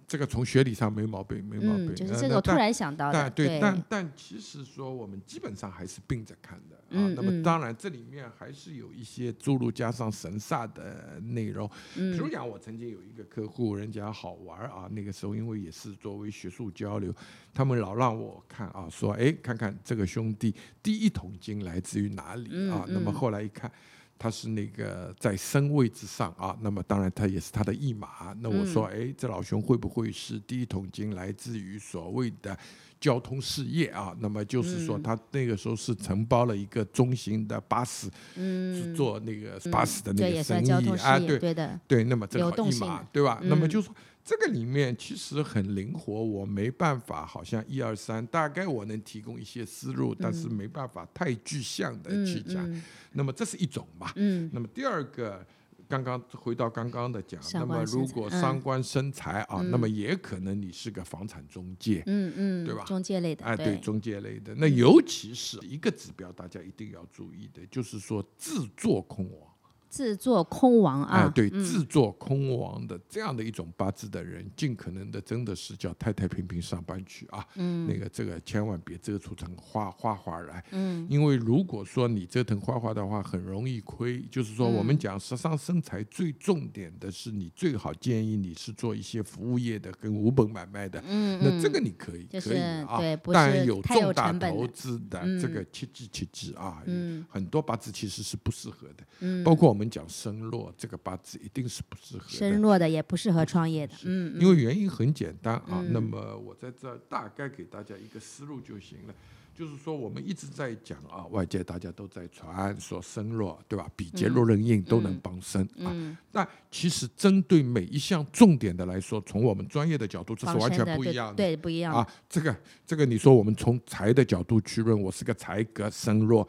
[0.07, 1.93] 这个从学理上没毛病，没毛病。
[1.93, 3.13] 嗯，就是这个我突然想到的。
[3.13, 6.84] 但对，但但其实说我们基本上还是并着看的啊。
[6.95, 11.69] 嗯嗯那么当然这里面还是有一些诸如加上神煞的内容。
[11.97, 17.15] 嗯比如讲，我曾经有一个客户，人家好玩啊，那个时候因为也是作为学术交流，
[17.53, 22.85] 他们老让我看啊，说哎，看看这个兄弟第一桶金来自于哪里啊？
[22.87, 23.71] 嗯那么后来一看。
[24.17, 28.33] 他是那个在身位之上啊，那么当然他也是他的驿马。
[28.39, 32.57] 那我说，哎，这老兄会不会是第一桶金来自于所谓的
[33.05, 34.17] 交通事业啊？
[34.19, 40.71] 那么就是说，他那个时候是承包了一个中型的巴士，嗯，做那个巴士的那个生意
[41.03, 43.39] 啊，对对的，对，那么正好一码，对吧？
[43.43, 43.95] 那么就说。
[44.27, 52.83] 这个里面其实很灵活，我没办法，好像一二三，大概我能提供一些思路，但是没办法太具象的去讲。
[53.13, 54.11] 那么这是一种嘛？
[54.17, 54.49] 嗯。
[54.51, 55.47] 那么第二个，
[55.89, 62.85] 刚刚回到刚刚的讲，那么如果商官生财啊，那么也可能你是个房产中介，嗯嗯，对吧？
[62.85, 64.55] 中介类的，哎，对，中介类的。
[64.55, 69.54] 那尤其是一个指标，大家一定要注意的，就是说自作空亡。
[69.95, 71.21] 自作空亡啊！
[71.25, 77.47] 哎，对，自作空亡的这样的一种八字的人，尽可能的真的是叫太太平平上班去啊。
[77.55, 80.65] 嗯，那个这个千万别折腾成花花花来。
[80.73, 84.21] 嗯，因为如果说你折腾花花的话，很容易亏。
[84.33, 91.01] 就是说，我们讲时尚身材最重点的是，你最好建议你是做一些服务业的跟无本买卖的。
[91.07, 92.99] 嗯那这个你可以可以啊，
[93.33, 96.83] 但有重大投资的这个切记切记啊。
[96.87, 97.25] 嗯。
[97.29, 99.05] 很多八字其实是不适合的。
[99.21, 99.45] 嗯。
[99.45, 99.84] 包括我们。
[99.89, 102.25] 讲身弱，这个八字一定是不适合。
[102.29, 105.85] 身弱的也不适合创业的，嗯，因为原因很简单啊。
[105.91, 109.15] 那么我在这大概给大家一个思路就行了。
[109.57, 113.89] 就是说，我们一直在讲啊，外界大家都在传说身弱，对吧？
[113.95, 115.95] 比劫弱人印都能帮生啊。
[116.33, 122.05] 那其实针对每一项重点的来说，从我们专业的角度，这是完全不一样的，对，不一样啊。
[122.29, 126.49] 这个这个，你说我们从财的角度去论，我是个财格身弱。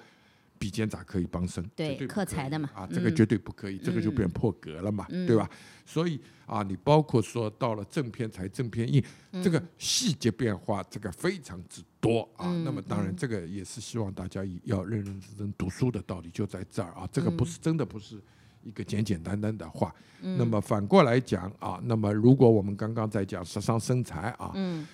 [0.58, 1.64] 比肩咋可以帮生？
[1.76, 5.50] 对，克财的嘛，啊，这个绝对不可以，这个就变破格了嘛，对吧？
[5.86, 9.04] 所以啊，你包括说到了正偏财、正偏印，
[9.44, 12.52] 这个细节变化，这个非常之多啊。
[12.64, 17.08] 那么当然，这个也是希望大家要认认真真读书的道理就在这儿啊。
[17.12, 18.22] 这个不是真的不是。
[18.66, 24.52] 一个简简单单的话，那么反过来讲啊，那么如果我们刚刚在讲十伤生财啊，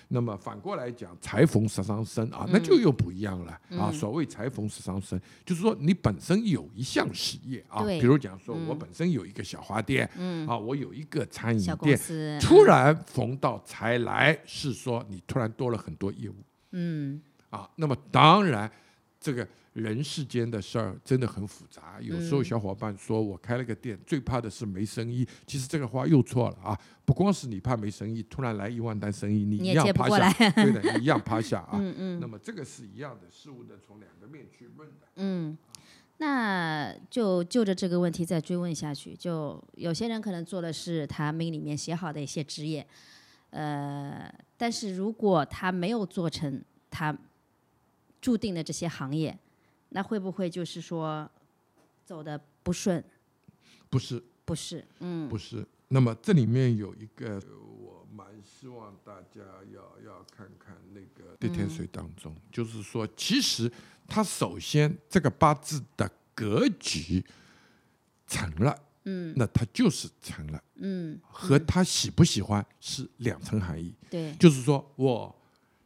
[0.08, 3.90] 那么反过来讲财逢十伤生啊，那就又不一样了啊。
[3.90, 10.06] 所谓财逢十伤生，就是说你本身有一项事业啊，比如讲说我本身有一个小花店，
[10.46, 11.98] 啊，我有一个餐饮店，
[12.38, 16.34] 突然逢到财来，是说你突然多了很多业务，
[16.72, 18.70] 嗯，啊，那么当然
[19.22, 19.46] 这个。
[19.74, 25.26] 人世间的事儿真的很复杂，有时候小伙伴说我开了个店，最怕的是没生意。
[25.46, 26.78] 其实这个话又错了啊！
[27.06, 31.70] 不光是你怕没生意，突然来一万单生意，你一样趴下，对的，一样趴下啊。
[31.80, 32.20] 嗯嗯。
[32.20, 35.06] 那么这个是一样的，事物的从两个面去问的。
[35.16, 35.56] 嗯，
[36.18, 42.86] 那就就着这个问题再追问下去，就有些人可能做的是他命里面写好的一些职业，
[43.48, 47.16] 呃，但是如果他没有做成他
[48.22, 49.38] 注定的这些行业。
[49.94, 51.30] 那会不会就是说
[52.06, 53.04] 走的不顺？
[53.90, 55.66] 不是，不是，嗯，不是。
[55.88, 57.38] 那么这里面有一个，
[57.78, 59.42] 我蛮希望大家
[59.74, 63.70] 要要看看那个地天水当中，就是说，其实
[64.08, 67.22] 他首先这个八字的格局
[68.26, 75.36] 成了，嗯，那他就是成了，嗯，和他喜不喜欢是两层含义，对，就是说我。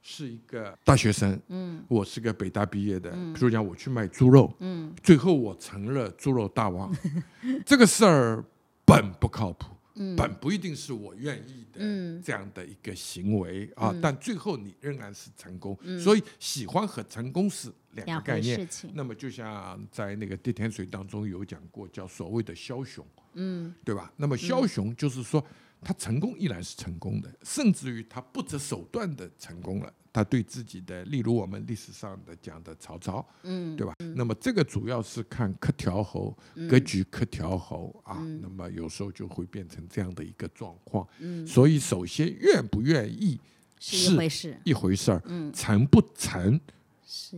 [0.08, 6.94] 是一个大学生，嗯，我是个北大毕业的，比如讲我去卖猪肉，嗯，最后我成了猪肉大王，
[7.66, 8.44] 这个事儿
[8.84, 9.66] 本不靠谱，
[9.96, 18.68] 嗯，本不一定是我愿意的，嗯，这样的一个行为啊，但最后你仍然是成功，所以喜欢和成功是两个概念。
[18.94, 24.12] 那么就像在那个地天水当中有讲过，叫所谓的枭雄，嗯，对吧？
[24.16, 25.44] 那么枭雄就是说。
[25.82, 29.92] 他成功依然是成功的，甚至于他不择手段的成功了。
[30.12, 33.94] 他对自己的，例如我们历史上的讲的曹操，嗯，对吧？
[34.16, 36.34] 那么这个主要是看克调侯
[36.70, 41.06] 格局，克调侯啊，那么有时候就会变成这样的一个状况。
[41.18, 43.38] 嗯，所以首先愿不愿意
[43.78, 46.58] 是一回事，一回事儿，嗯，成不成？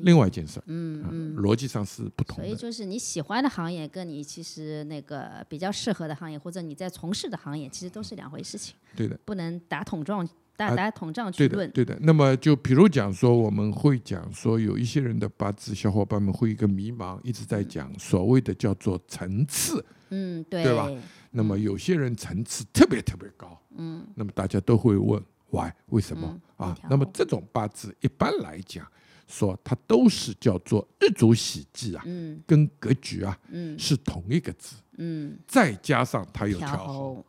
[0.03, 2.45] 另外一件事，嗯嗯，逻辑上是不同的。
[2.45, 8.75] 所以就是你喜欢的行业，跟你其实那个比较适合的行业，或者你在从事的行业，其实都是两回事情。
[8.97, 10.27] 对的，不能打桶状，
[10.57, 11.71] 打打桶状去论。
[11.73, 20.91] 对的，那么就比如讲说，我们会讲说，有一些人的八字，小伙伴们会一个迷茫，一直在讲所谓的叫做层次，嗯，对，对吧？
[21.31, 25.71] 那么有些人层次特别特别高，嗯，那么大家都会问，why？
[25.91, 26.75] 为什么啊？
[26.89, 28.87] 那么这种八字一般来讲。
[29.29, 32.05] 说它都是叫做日主喜忌啊，
[32.47, 33.39] 跟格局啊
[33.79, 35.39] 是同一个字，嗯。
[35.47, 37.25] 再加上它有调候，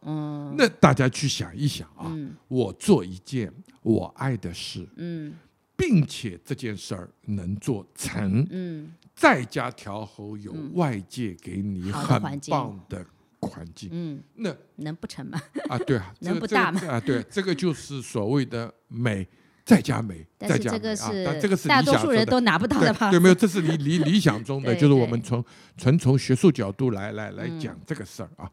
[0.58, 2.12] 那大家去想一想啊，
[2.48, 5.36] 我做一件我爱的事，嗯。
[5.76, 8.92] 并且这件事儿能做成，嗯。
[9.16, 13.06] 再加调候有外界给你很棒的
[13.42, 15.38] 环境，嗯，那能不成吗？
[15.68, 16.82] 啊，对啊， 能不大吗？
[16.88, 19.28] 啊，对，这个就是所谓的美
[19.70, 23.12] 再加美，但再加啊，但这个是大多数人都拿不到的吧？
[23.12, 25.44] 对对，没有，这是理理理想中的， 就是我们从
[25.78, 28.50] 纯从学术角度来来来嗯讲这个事儿啊。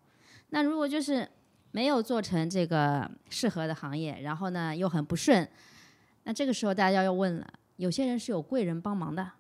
[0.51, 1.27] 那如果就是
[1.73, 5.49] 没有做成这个适合的行业，然后呢又很不顺，
[6.25, 7.47] 那这个时候大家要问了，
[7.77, 9.31] 有些人是有贵人帮忙的，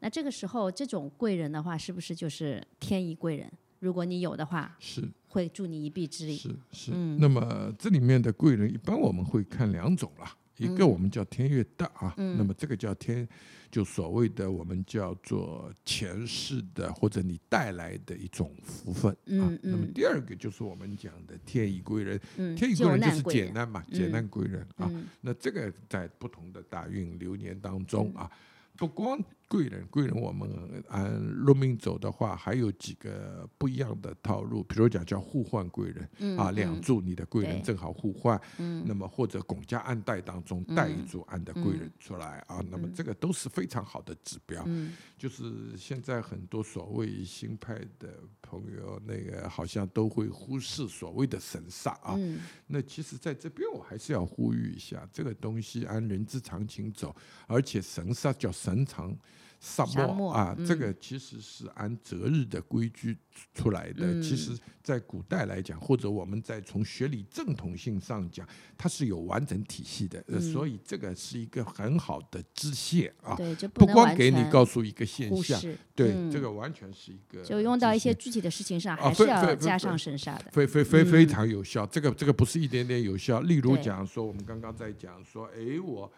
[0.00, 3.50] 那这个时候这种贵人的话，是不是就是天意贵人？
[3.80, 6.36] 如果你有的话，是会助你一臂之力。
[6.36, 13.26] 是是，嗯那么这里面的贵人，一般我们会看两种啦，一嗯个我们叫天越大啊，那么这个叫天，
[13.70, 19.58] 就所谓的我们叫做前世的或者你带来的一种福分啊嗯。
[19.62, 23.22] 那么嗯第二个就是我们讲的天意贵人，嗯，天意贵人就是。
[23.22, 24.88] 解难嘛，解嗯难贵人啊。
[24.90, 28.30] 嗯那这个在不同的大运流年当中啊，
[28.76, 29.18] 不光
[29.48, 30.48] 贵人，贵人我们
[30.88, 38.82] 按路命走的话，还有几个不一样的套路，比如讲叫互换贵人、嗯啊，两嗯柱你的贵人正好互换，嗯。
[38.86, 44.62] 那么或者拱家暗带当中带一柱暗的贵人出来啊，那么这个都是非常好的指标。
[44.66, 44.92] 嗯。
[45.16, 52.14] 就是现在很多所谓新派的朋友，那个好像都会忽视所谓的神煞啊。
[52.16, 52.40] 嗯。
[52.66, 57.14] 那其实在这边我还是要呼吁一下，这个东西按人之常情走，
[57.46, 59.18] 而且神煞叫神常萨
[59.64, 63.16] 沙漠漠啊，嗯这个其实是按择日的规矩
[63.54, 64.06] 出来的。
[64.06, 64.52] 嗯其实，
[64.82, 68.46] 在古代来讲，或者我们在从学理正统性上讲，
[68.76, 73.34] 它是有完整体系的，所以这个是一个很好的支线啊。
[73.34, 75.58] 对，就不光给你告诉一个现象，
[75.94, 80.44] 对，嗯这个完全是一个就用到一些具体的事情上，啊还是要加上神煞的。
[80.52, 81.86] 非非非非嗯常有效。
[81.86, 83.40] 这个这个不是一点点有效。
[83.40, 86.12] 例如讲说，我们刚刚在讲说，哎，我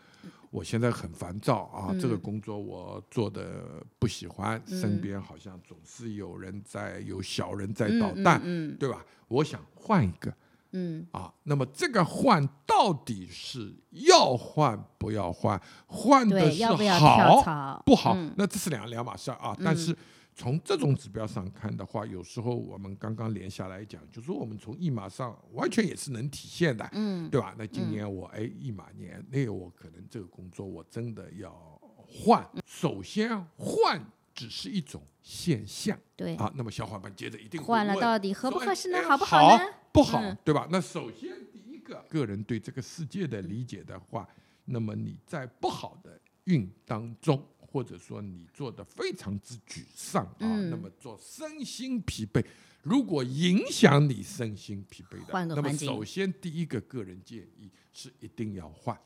[0.51, 9.05] 我现在很烦躁啊，这个嗯工作我做的不喜欢，身边好像总是有人在有小人在捣蛋，嗯对吧？
[9.29, 10.33] 我想换一个
[10.73, 15.61] 嗯啊，那么这个换到底是要换不要换？
[15.87, 17.83] 换的是好？
[17.87, 19.57] 不好，嗯那这是两两码事儿啊。
[19.65, 19.97] 但是
[20.39, 27.55] 从这种指标上看的话，有时候我们刚刚连下来讲，就说我们从一码上完全也是能体现的，嗯对吧？
[27.57, 31.51] 那今年我哎一码年，那个我可能这个工作我真的要
[32.07, 32.47] 换。
[32.67, 33.99] 首先换
[34.35, 38.99] 只是一种现象对，啊，那么小伙伴接着一定换了到底合不合适呢？
[38.99, 39.65] 哎好不好呢？
[39.91, 40.69] 不好，嗯对吧？
[40.71, 44.29] 那首先第一个，个人对这个世界的理解的话，
[44.67, 47.43] 那么你在不好的运当中，
[47.77, 52.43] 或者说你做的非常之沮丧啊，嗯那么做身心疲惫，
[52.83, 58.99] 如果影响你身心疲惫的，那么首先第一个个人建议是一定要换。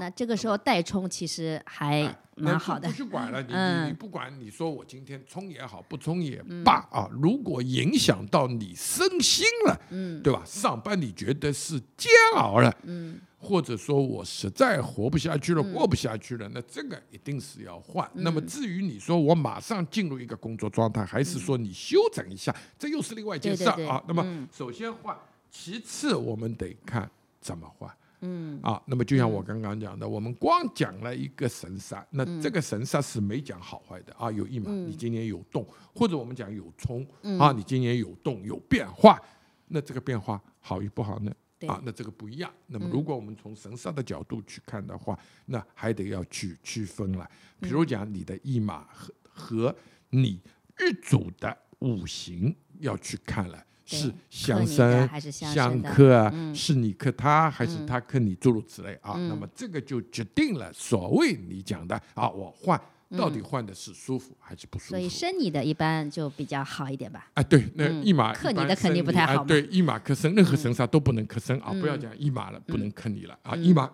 [0.00, 2.02] 那这个时候代充其实还
[2.34, 2.94] 蛮好的不。
[2.94, 10.42] 去管了，你你不管你说我今天充也好，不充也罢啊，如果影响到你身心了，嗯对吧？
[10.46, 18.10] 上班你觉得是煎熬了，嗯或者说我实在活不下去了，过不下去了，那这个一定是要换。
[18.14, 24.02] 那么至于你说我马上进入一个工作状态，还是说你休整一下，这又是另外一件事儿啊。
[24.08, 25.14] 那么嗯首先换，
[25.50, 27.08] 其次我们得看
[27.40, 27.94] 怎么换。
[28.26, 37.06] 嗯啊，那么就像我刚刚讲的，我们光讲了一个神煞，那这个神煞是没讲好坏的啊，有一码，嗯你今年有动，或者我们讲有冲
[37.38, 39.20] 啊，你今年有动有变化，
[39.68, 41.30] 那这个变化好与不好呢？
[41.66, 42.52] 对啊，那这个不一样。
[42.66, 47.28] 那么如果我们从神煞的角度去看的话，那还得要去区分了。
[47.60, 49.76] 比如讲你的驿马和和
[50.10, 50.40] 你
[50.76, 53.64] 日主的五行要去看了。
[53.86, 59.12] 是相生还是相克啊，嗯是你克他还是他克你，诸如此类啊。
[59.14, 65.14] 嗯那么这个就决定了所谓你讲的啊，我换到底换的是舒服还是不舒服所以服？
[65.16, 67.30] 生你的一般就比较好一点吧。
[67.34, 71.72] 啊，对，那嗯一码克你的肯定不太好对，一码克生，任何神煞都不能克生啊！
[71.80, 73.54] 不要嗯讲一码了，不能克你了啊！
[73.54, 73.90] 一码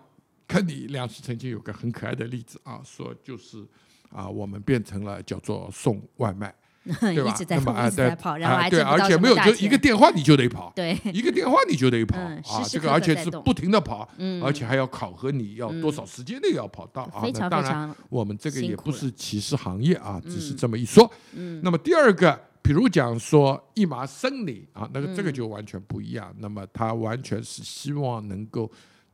[0.47, 3.65] 克你，梁实曾经有个很可爱的例子啊，说就是
[4.09, 6.53] 啊，我们变成了叫做送外卖，
[6.83, 7.29] 对吧？
[7.31, 9.77] 一直在跑，那么啊一直在对跑，然后啊对，而且没有就一个。
[9.81, 17.19] 电话你就得跑，对，一个电话你就得 跑嗯啊，这个而且是不停的跑，嗯而且还要考核你要多少时间内要跑到啊。
[17.21, 21.11] 非常那当然，我们这个也不是歧视行业啊，只是这么一说。
[21.33, 26.31] 嗯那么第二个，比如讲说一麻生理啊，那个这个嗯就完全不一样。
[26.37, 28.71] 那么他完全是希望能够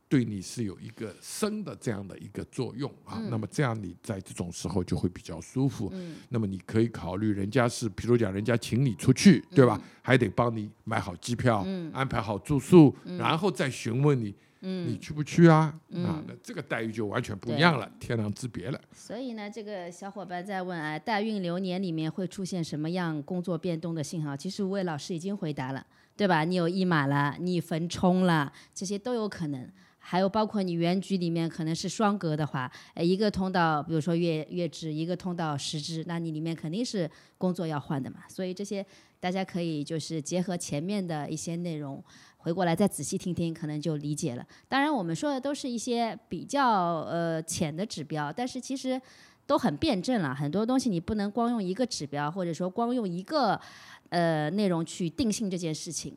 [0.08, 3.20] 对你是有一个生的这样的一个作用啊。
[3.30, 5.90] 那么这样你在这种时候就会比较舒服。
[5.92, 9.80] 嗯那么你可以考虑，人家是，比如讲人家请你出去，对吧？
[10.02, 15.78] 还得帮你买好机票，嗯安排好住宿，然后再询问你你去不去啊？
[15.92, 18.80] 啊，那这个待遇就完全不一样了，天壤之别了。
[18.92, 24.36] 所以呢，这个小伙伴在问啊，代孕流年里面会出现什么样工作变动的信号？
[24.36, 25.86] 其实吴伟老师已经回答了，
[26.16, 26.44] 对吧？
[26.44, 29.70] 你有一马了，你坟冲了，这些都有可能。
[30.10, 38.20] 还有包括你原局里面可能是双格的话，呃，一个通道，比如说月月支，一个通道时支，那你里面肯定是工作要换的嘛。
[38.26, 38.82] 所以这些
[39.20, 42.02] 大家可以就是结合前面的一些内容，
[42.38, 44.42] 回过来再仔细听听，可能就理解了。
[44.66, 46.66] 当然我们说的都是一些比较
[47.02, 48.98] 呃浅的指标，但是其实
[49.46, 50.34] 都很辩证了。
[50.34, 53.60] 很多东西你不能光用一个指标，或者说光用一个
[54.08, 56.16] 呃内容去定性这件事情。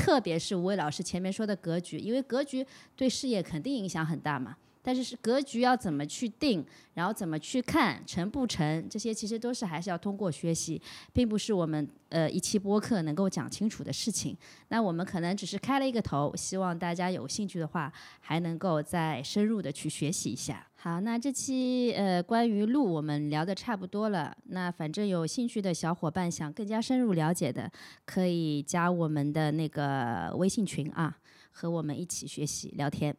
[0.00, 4.56] 特别是吴伟老师前面说的格局，因为格局对事业肯定影响很大嘛。
[4.82, 6.64] 但是是格局要怎么去定，
[6.94, 10.80] 然后怎么去看成不成，这些其实都是还是要通过学习，
[11.12, 14.36] 并不是我们呃一期播客能够讲清楚的事情。
[14.68, 20.66] 那我们可能只是开了一个头，希望大家有兴趣的话，还能够再深入的去学习一下。
[20.76, 24.34] 好，那这期呃关于路我们聊的差不多了。
[24.46, 27.70] 那反正有兴趣的小伙伴想更加深入了解的，
[28.06, 31.18] 可以加我们的那个微信群啊，
[31.50, 33.14] 和我们一起学习聊天。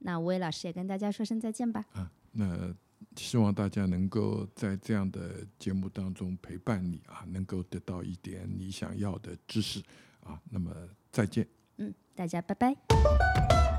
[0.00, 1.84] 那吴伟老师也跟大家说声再见吧。
[1.92, 2.74] 啊，那
[3.16, 9.82] 希望大家能够在这样的节目当中陪伴你啊，能够得到一点你想要的知识
[10.22, 10.40] 啊。
[10.50, 10.74] 那么
[11.10, 11.46] 再见。
[11.76, 13.69] 嗯，大家拜拜。